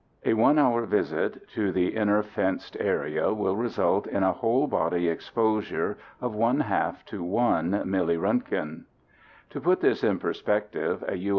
A 0.25 0.33
one 0.33 0.57
hour 0.57 0.87
visit 0.87 1.47
to 1.49 1.71
the 1.71 1.89
inner 1.95 2.23
fenced 2.23 2.75
area 2.79 3.31
will 3.31 3.55
result 3.55 4.07
in 4.07 4.23
a 4.23 4.31
whole 4.33 4.65
body 4.65 5.07
exposure 5.07 5.95
of 6.19 6.33
one 6.33 6.59
half 6.61 7.05
to 7.05 7.23
one 7.23 7.69
milliroentgen. 7.85 8.85
To 9.51 9.61
put 9.61 9.79
this 9.79 10.03
in 10.03 10.17
perspective, 10.17 11.03
a 11.07 11.15
U. 11.15 11.29